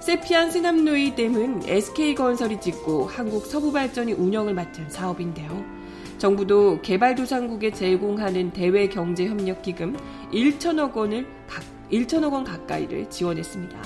[0.00, 5.75] 세피안 스남노이 댐은 SK건설이 짓고 한국 서부발전이 운영을 맡은 사업인데요.
[6.18, 9.96] 정부도 개발도상국에 제공하는 대외 경제 협력 기금
[10.32, 13.78] 1천억 원을 각, 1천억 원 가까이를 지원했습니다.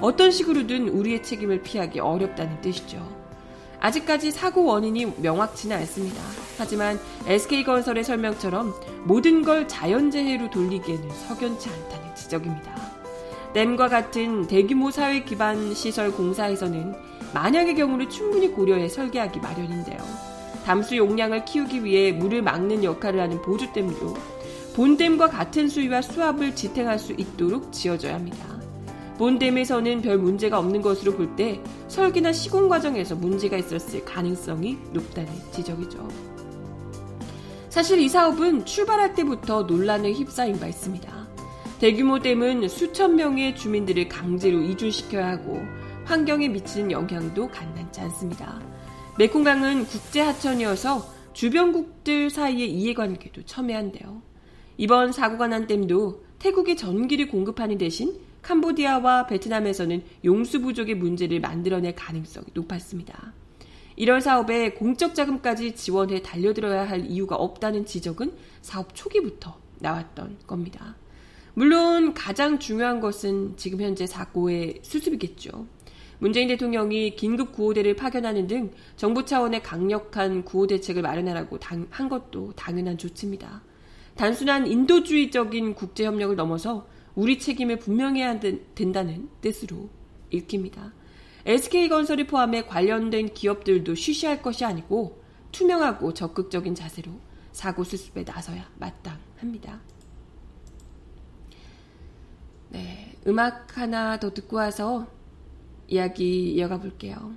[0.00, 3.06] 어떤 식으로든 우리의 책임을 피하기 어렵다는 뜻이죠.
[3.80, 6.20] 아직까지 사고 원인이 명확치는 않습니다.
[6.58, 12.74] 하지만 SK건설의 설명처럼 모든 걸 자연재해로 돌리기에는 석연치 않다는 지적입니다.
[13.52, 16.94] 댐과 같은 대규모 사회 기반 시설 공사에서는
[17.32, 20.25] 만약의 경우를 충분히 고려해 설계하기 마련인데요.
[20.66, 24.14] 담수 용량을 키우기 위해 물을 막는 역할을 하는 보조댐도
[24.74, 28.60] 본댐과 같은 수위와 수압을 지탱할 수 있도록 지어져야 합니다.
[29.16, 36.08] 본댐에서는 별 문제가 없는 것으로 볼 때 설계나 시공 과정에서 문제가 있었을 가능성이 높다는 지적이죠.
[37.68, 41.28] 사실 이 사업은 출발할 때부터 논란에 휩싸인 바 있습니다.
[41.78, 45.60] 대규모 댐은 수천 명의 주민들을 강제로 이주시켜야 하고
[46.06, 48.60] 환경에 미치는 영향도 간단치 않습니다.
[49.18, 54.20] 메콩강은 국제 하천이어서 주변국들 사이의 이해관계도 첨예한데요.
[54.76, 62.46] 이번 사고가 난 댐도 태국에 전기를 공급하는 대신 캄보디아와 베트남에서는 용수 부족의 문제를 만들어낼 가능성이
[62.52, 63.32] 높았습니다.
[63.96, 70.94] 이런 사업에 공적 자금까지 지원해 달려들어야 할 이유가 없다는 지적은 사업 초기부터 나왔던 겁니다.
[71.54, 75.66] 물론 가장 중요한 것은 지금 현재 사고의 수습이겠죠.
[76.18, 82.52] 문재인 대통령이 긴급 구호대를 파견하는 등 정부 차원의 강력한 구호 대책을 마련하라고 당, 한 것도
[82.52, 83.62] 당연한 조치입니다.
[84.14, 89.88] 단순한 인도주의적인 국제협력을 넘어서 우리 책임을 분명히 해야 된다는 뜻으로
[90.30, 90.92] 읽힙니다.
[91.44, 97.12] SK건설을 포함해 관련된 기업들도 쉬쉬할 것이 아니고 투명하고 적극적인 자세로
[97.52, 99.80] 사고 수습에 나서야 마땅합니다.
[102.70, 105.06] 네, 음악 하나 더 듣고 와서
[105.88, 107.34] 이야기 이어가 볼게요.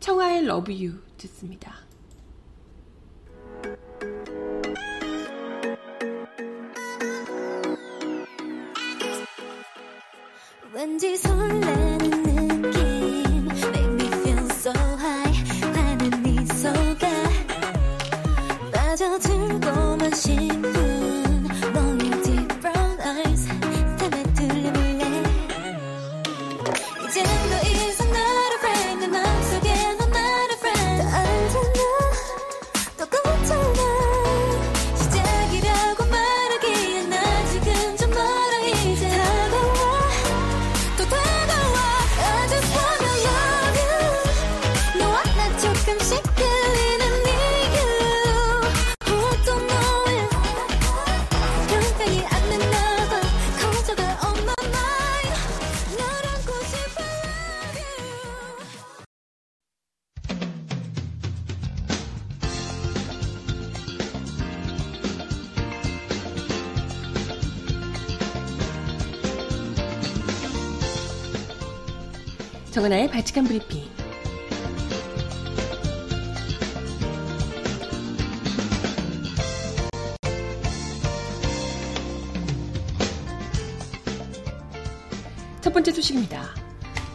[0.00, 1.74] 청하의 Love U 듣습니다.
[10.72, 15.32] 왠지 설레는 느낌 Make me feel so high
[15.72, 17.08] 환한 미소가
[18.72, 20.87] 빠져들고만 싶은
[73.38, 73.82] 발칙한 브리핑.
[85.60, 86.48] 첫 번째 소식입니다.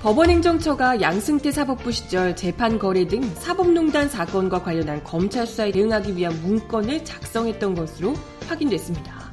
[0.01, 7.05] 법원행정처가 양승태 사법부 시절 재판 거래 등 사법농단 사건과 관련한 검찰 수사에 대응하기 위한 문건을
[7.05, 8.13] 작성했던 것으로
[8.47, 9.31] 확인됐습니다.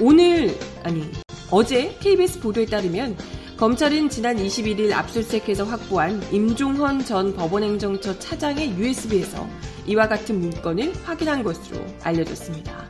[0.00, 1.10] 오늘, 아니,
[1.50, 3.16] 어제 KBS 보도에 따르면
[3.56, 9.46] 검찰은 지난 21일 압수수색해서 확보한 임종헌 전 법원행정처 차장의 USB에서
[9.86, 12.88] 이와 같은 문건을 확인한 것으로 알려졌습니다.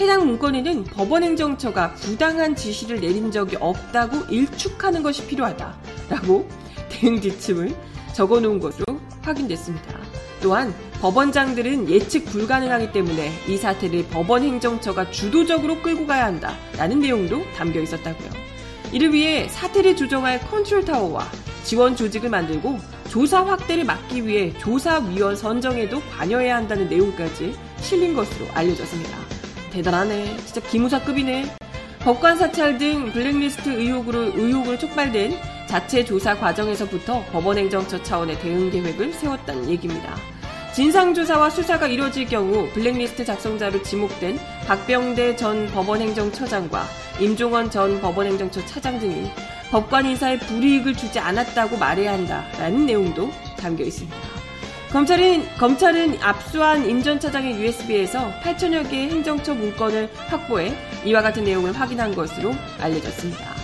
[0.00, 6.48] 해당 문건에는 법원행정처가 부당한 지시를 내린 적이 없다고 일축하는 것이 필요하다라고
[6.88, 7.76] 대응 지침을
[8.14, 8.86] 적어 놓은 것으로
[9.20, 9.98] 확인됐습니다.
[10.40, 18.45] 또한 법원장들은 예측 불가능하기 때문에 이 사태를 법원행정처가 주도적으로 끌고 가야 한다라는 내용도 담겨 있었다고요.
[18.92, 21.26] 이를 위해 사태를 조정할 컨트롤 타워와
[21.64, 22.78] 지원 조직을 만들고
[23.08, 29.16] 조사 확대를 막기 위해 조사위원 선정에도 관여해야 한다는 내용까지 실린 것으로 알려졌습니다.
[29.72, 30.36] 대단하네.
[30.44, 31.56] 진짜 기무사급이네.
[32.00, 39.68] 법관 사찰 등 블랙리스트 의혹으로 의혹으로 촉발된 자체 조사 과정에서부터 법원행정처 차원의 대응 계획을 세웠다는
[39.68, 40.16] 얘기입니다.
[40.76, 46.84] 진상조사와 수사가 이루어질 경우 블랙리스트 작성자로 지목된 박병대 전 법원행정처장과
[47.18, 49.30] 임종원 전 법원행정처 차장 등이
[49.70, 54.14] 법관 인사에 불이익을 주지 않았다고 말해야 한다라는 내용도 담겨 있습니다.
[54.92, 61.72] 검찰은, 검찰은 압수한 임 전 차장의 USB에서 8천여 개의 행정처 문건을 확보해 이와 같은 내용을
[61.72, 63.55] 확인한 것으로 알려졌습니다.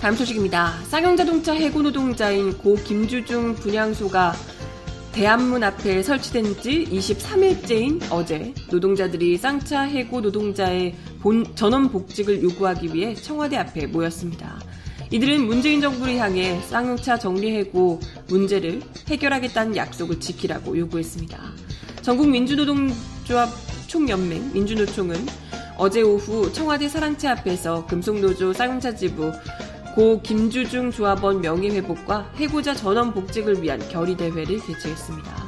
[0.00, 0.74] 다음 소식입니다.
[0.84, 4.32] 쌍용자동차 해고 노동자인 고 김주중 분향소가
[5.10, 13.12] 대한문 앞에 설치된 지 23일째인 어제 노동자들이 쌍차 해고 노동자의 본, 전원 복직을 요구하기 위해
[13.14, 14.60] 청와대 앞에 모였습니다.
[15.10, 21.38] 이들은 문재인 정부를 향해 쌍용차 정리해고 문제를 해결하겠다는 약속을 지키라고 요구했습니다.
[22.02, 23.48] 전국 민주노동조합
[23.88, 25.16] 총연맹 민주노총은
[25.76, 29.32] 어제 오후 청와대 사랑채 앞에서 금속노조 쌍용차 지부
[29.98, 35.44] 고 김주중 조합원 명예회복과 해고자 전원 복직을 위한 결의대회를 개최했습니다.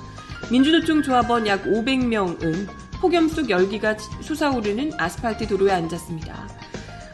[0.51, 2.67] 민주노총 조합원 약 500명은
[3.01, 6.49] 폭염 속 열기가 솟아오르는 아스팔트 도로에 앉았습니다.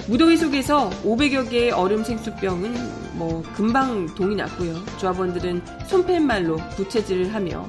[0.08, 4.82] 무더위 속에서 500여 개의 얼음 생수병은 뭐 금방 동이 났고요.
[4.96, 7.68] 조합원들은 손팻말로 부채질을 하며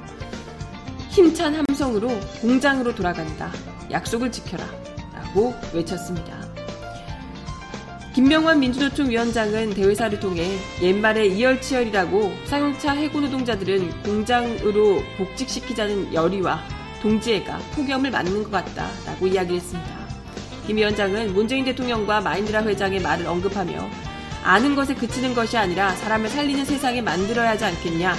[1.09, 2.07] 힘찬 함성으로
[2.39, 3.51] 공장으로 돌아간다.
[3.91, 4.65] 약속을 지켜라.
[5.13, 6.47] 라고 외쳤습니다.
[8.18, 16.63] 김명환 민주노총 위원장은 대회사를 통해 옛말에 이열치열이라고 쌍용차 해고 노동자들은 공장으로 복직시키자는 열의와
[17.03, 20.07] 동지애가 폭염을 맞는 것 같다라고 이야기했습니다.
[20.65, 23.88] 김 위원장은 문재인 대통령과 마인드라 회장의 말을 언급하며
[24.43, 28.15] 아는 것에 그치는 것이 아니라 사람을 살리는 세상에 만들어야 하지 않겠냐.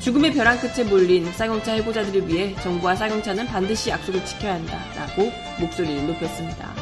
[0.00, 6.79] 죽음의 벼랑 끝에 몰린 쌍용차 해고자들을 위해 정부와 쌍용차는 반드시 약속을 지켜야 한다라고 목소리를 높였습니다.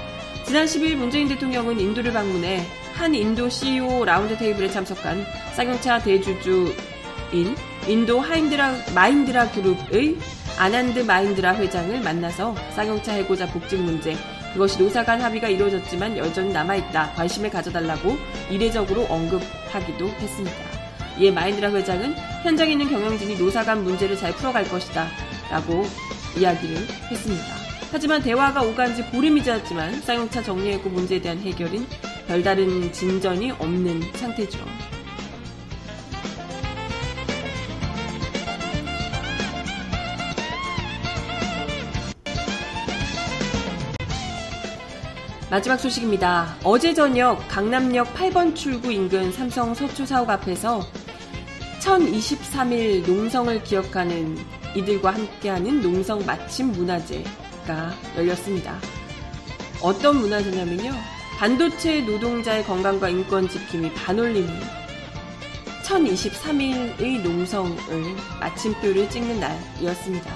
[0.49, 7.55] 지난 10일 문재인 대통령은 인도를 방문해 한 인도 CEO 라운드 테이블에 참석한 쌍용차 대주주인
[7.87, 10.17] 인도 하인드라, 마힌드라 그룹의
[10.59, 14.17] 아난드 마힌드라 회장을 만나서 쌍용차 해고자 복직 문제,
[14.55, 17.13] 그것이 노사 간 합의가 이루어졌지만 여전히 남아있다.
[17.13, 18.17] 관심을 가져달라고
[18.51, 20.57] 이례적으로 언급하기도 했습니다.
[21.19, 25.09] 이에 마인드라 회장은 현장에 있는 경영진이 노사 간 문제를 잘 풀어갈 것이다.
[25.51, 25.85] 라고
[26.39, 27.58] 이야기를 했습니다.
[27.91, 31.87] 하지만 대화가 오간 지 보름이 지났지만 쌍용차 정리해고 문제에 대한 해결은
[32.27, 34.59] 별다른 진전이 없는 상태죠.
[45.51, 46.57] 마지막 소식입니다.
[46.63, 50.83] 어제 저녁 강남역 8번 출구 인근 삼성 서초 사옥 앞에서
[51.81, 54.37] 1023일 농성을 기억하는
[54.77, 57.25] 이들과 함께하는 농성 마침 문화제
[57.69, 58.79] 문화제가 열렸습니다.
[59.83, 60.93] 어떤 문화제냐면요.
[61.39, 64.49] 반도체 노동자의 건강과 인권 지킴이 반올림이
[65.85, 67.77] 1023일의 농성을
[68.41, 70.35] 마침표를 찍는 날이었습니다.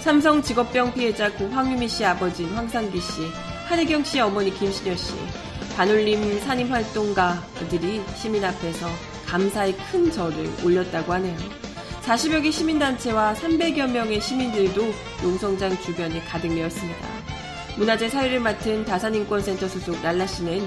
[0.00, 3.22] 삼성 직업병 피해자 고 황유미 씨 아버지인 황상기 씨,
[3.66, 5.14] 한혜경 씨 어머니 김신여 씨,
[5.76, 8.88] 반올림 산임 활동가들이 시민 앞에서
[9.26, 11.67] 감사의 큰 절을 올렸다고 하네요.
[12.08, 14.82] 40여 개 시민단체와 300여 명의 시민들도
[15.22, 17.06] 농성장 주변에 가득 메었습니다.
[17.76, 20.66] 문화재 사회를 맡은 다산인권센터 소속 날라 씨는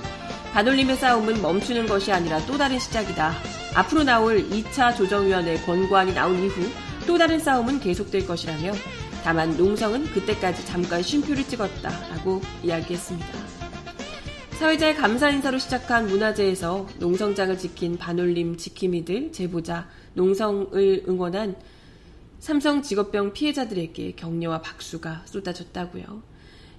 [0.53, 3.33] 반올림의 싸움은 멈추는 것이 아니라 또 다른 시작이다.
[3.73, 6.69] 앞으로 나올 2차 조정위원회 권고안이 나온 이후
[7.07, 8.73] 또 다른 싸움은 계속될 것이라며
[9.23, 13.27] 다만 농성은 그때까지 잠깐 쉼표를 찍었다라고 이야기했습니다.
[14.59, 21.55] 사회자의 감사 인사로 시작한 문화제에서 농성장을 지킨 반올림 지킴이들 제보자 농성을 응원한
[22.39, 26.23] 삼성 직업병 피해자들에게 격려와 박수가 쏟아졌다고요.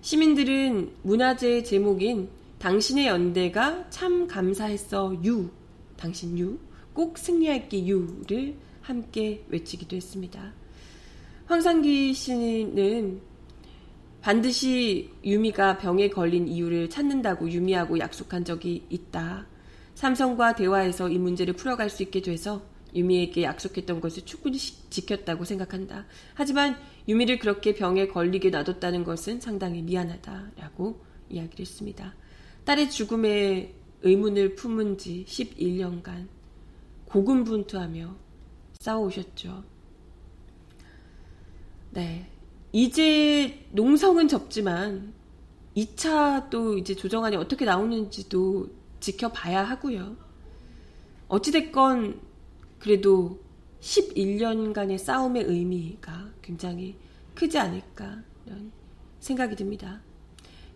[0.00, 2.28] 시민들은 문화제 제목인
[2.58, 5.50] 당신의 연대가 참 감사했어 유
[5.96, 10.52] 당신 유 꼭 승리할게 유를 함께 외치기도 했습니다.
[11.46, 13.20] 황상기 씨는
[14.20, 19.46] 반드시 유미가 병에 걸린 이유를 찾는다고 유미하고 약속한 적이 있다.
[19.94, 22.62] 삼성과 대화해서 이 문제를 풀어갈 수 있게 돼서
[22.94, 26.06] 유미에게 약속했던 것을 충분히 지켰다고 생각한다.
[26.34, 26.76] 하지만
[27.08, 32.14] 유미를 그렇게 병에 걸리게 놔뒀다는 것은 상당히 미안하다라고 이야기를 했습니다.
[32.64, 36.28] 딸의 죽음에 의문을 품은 지 11년간
[37.06, 38.16] 고군분투하며
[38.74, 39.64] 싸워오셨죠.
[41.90, 42.28] 네.
[42.72, 45.12] 이제 농성은 접지만
[45.76, 48.68] 2차 또 이제 조정안이 어떻게 나오는지도
[49.00, 50.16] 지켜봐야 하고요.
[51.28, 52.20] 어찌됐건
[52.82, 53.38] 그래도
[53.80, 56.96] 11년간의 싸움의 의미가 굉장히
[57.32, 58.72] 크지 않을까 이런
[59.20, 60.00] 생각이 듭니다.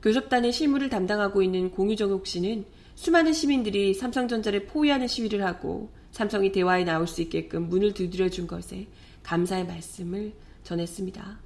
[0.02, 7.08] 교섭단의 실무를 담당하고 있는 공유정욱 씨는 수많은 시민들이 삼성전자를 포위하는 시위를 하고 삼성이 대화에 나올
[7.08, 8.86] 수 있게끔 문을 두드려 준 것에
[9.24, 10.32] 감사의 말씀을
[10.62, 11.40] 전했습니다.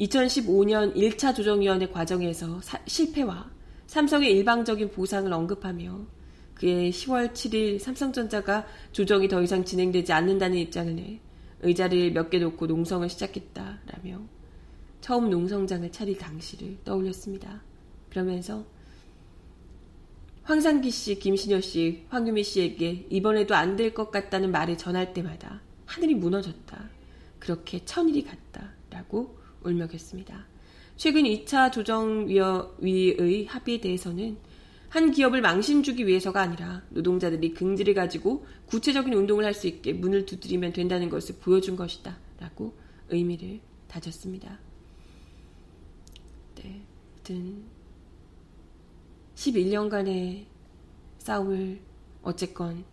[0.00, 3.48] 2015년 1차 조정위원회 과정에서 사, 실패와
[3.86, 6.19] 삼성의 일방적인 보상을 언급하며
[6.60, 11.18] 그해 10월 7일 삼성전자가 조정이 더 이상 진행되지 않는다는 입장을 내
[11.62, 14.20] 의자를 몇 개 놓고 농성을 시작했다라며
[15.00, 17.62] 처음 농성장을 차릴 당시를 떠올렸습니다.
[18.10, 18.66] 그러면서
[20.42, 26.14] 황상기 씨, 김신여 씨, 황유미 씨에게 이번에도 안 될 것 같다는 말을 전할 때마다 하늘이
[26.14, 26.90] 무너졌다.
[27.38, 28.70] 그렇게 천일이 갔다.
[28.90, 30.46] 라고 울먹였습니다.
[30.96, 34.36] 최근 2차 조정위의 합의에 대해서는
[34.90, 40.26] 한 기업을 망신 주기 위해서가 아니라 노동자들이 긍지를 가지고 구체적인 운동을 할 수 있게 문을
[40.26, 42.18] 두드리면 된다는 것을 보여준 것이다.
[42.40, 42.74] 라고
[43.08, 44.58] 의미를 다졌습니다.
[46.56, 46.82] 네.
[47.14, 47.64] 하여튼
[49.36, 50.46] 11년간의
[51.18, 51.80] 싸움을
[52.22, 52.84] 어쨌건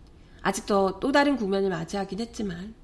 [0.41, 2.75] 아직 더또 다른 국면을 맞이하긴 했지만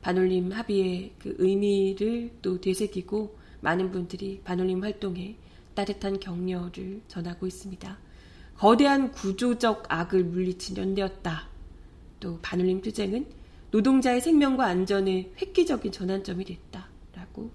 [0.00, 5.36] 반올림 합의의 그 의미를 또 되새기고 많은 분들이 반올림 활동에
[5.74, 7.98] 따뜻한 격려를 전하고 있습니다.
[8.56, 11.48] 거대한 구조적 악을 물리친 연대였다.
[12.20, 13.26] 또 반올림 투쟁은
[13.70, 16.88] 노동자의 생명과 안전의 획기적인 전환점이 됐다.
[17.14, 17.50] 라고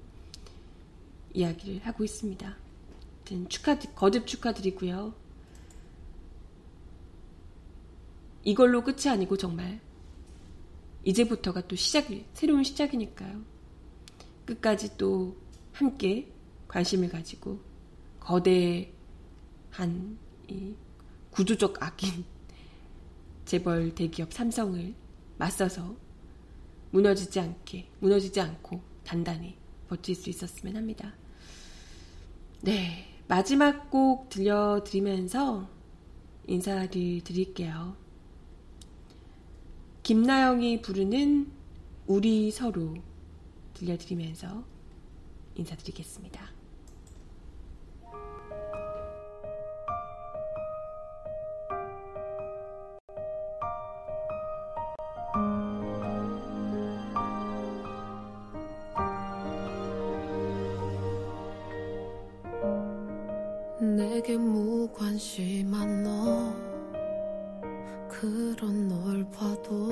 [1.33, 2.57] 이야기를 하고 있습니다.
[3.49, 5.13] 축하, 거듭 축하드리고요.
[8.43, 9.79] 이걸로 끝이 아니고 정말
[11.03, 13.41] 이제부터가 또 시작이, 새로운 시작이니까요.
[14.45, 15.35] 끝까지 또
[15.73, 16.31] 함께
[16.67, 17.59] 관심을 가지고
[18.27, 20.17] 거대한
[20.49, 20.75] 이
[21.31, 22.25] 구조적 악인
[23.45, 24.93] 재벌 대기업 삼성을
[25.37, 25.95] 맞서서
[26.91, 29.55] 무너지지 않게, 무너지지 않고 단단히
[29.87, 31.13] 버틸 수 있었으면 합니다.
[32.61, 33.13] 네.
[33.29, 35.69] 마지막 곡 들려드리면서
[36.47, 37.95] 인사를 드릴게요.
[40.03, 41.51] 김나영이 부르는
[42.07, 42.95] 우리 서로
[43.73, 44.65] 들려드리면서
[45.55, 46.56] 인사드리겠습니다.
[64.27, 66.53] 내게 무관심한 너.
[68.09, 69.87] 그런 널 봐도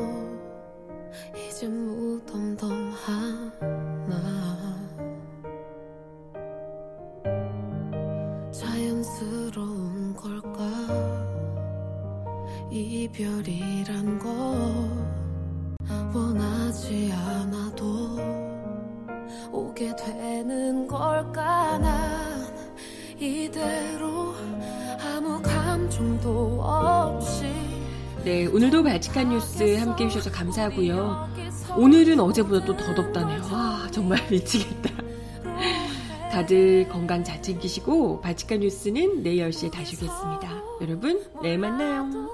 [30.25, 31.29] 해주셔서 감사하고요.
[31.77, 33.41] 오늘은 어제보다 또 더 덥다네요.
[33.51, 34.89] 와, 정말 미치겠다.
[36.31, 40.63] 다들 건강 잘 챙기시고 발칙한 뉴스는 내일 10시에 다시 오겠습니다.
[40.81, 42.24] 여러분, 내일 만나요.